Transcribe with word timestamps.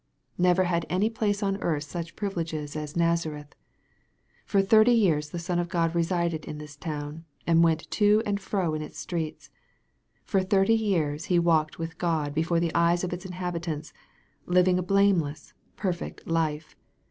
Never 0.39 0.63
had 0.63 0.87
any 0.89 1.11
place 1.11 1.43
on 1.43 1.61
earth 1.61 1.83
such 1.83 2.15
privileges 2.15 2.75
as 2.75 2.95
Nazareth. 2.97 3.53
For 4.47 4.63
thirty 4.63 4.93
years 4.93 5.29
the 5.29 5.37
Son 5.37 5.59
of 5.59 5.69
God 5.69 5.93
resided 5.93 6.43
in 6.45 6.57
this 6.57 6.75
town, 6.75 7.25
and 7.45 7.63
went 7.63 7.81
to 7.91 8.23
and 8.25 8.39
fro 8.39 8.73
in 8.73 8.81
its 8.81 8.97
streets. 8.97 9.51
For 10.25 10.41
thirty 10.41 10.73
years 10.73 11.25
He 11.25 11.37
walked 11.37 11.77
with 11.77 11.99
God 11.99 12.33
before 12.33 12.59
the 12.59 12.73
eyes 12.73 13.03
of 13.03 13.13
its 13.13 13.25
inhabit 13.27 13.67
ants, 13.69 13.93
living 14.47 14.79
a 14.79 14.81
blameless, 14.81 15.53
perfect 15.75 16.25
life. 16.25 16.75